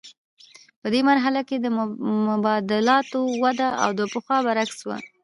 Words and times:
په 0.81 0.87
دې 0.93 1.01
مرحله 1.09 1.41
کې 1.47 1.57
د 1.59 1.67
مبادلاتو 2.29 3.19
وده 3.43 3.67
د 3.97 3.99
پخوا 4.11 4.37
برعکس 4.45 4.79
وه 4.87 4.97